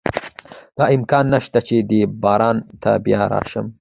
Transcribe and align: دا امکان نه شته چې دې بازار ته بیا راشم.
دا 0.77 0.85
امکان 0.95 1.25
نه 1.33 1.39
شته 1.45 1.59
چې 1.67 1.75
دې 1.89 2.01
بازار 2.23 2.55
ته 2.81 2.91
بیا 3.05 3.21
راشم. 3.31 3.65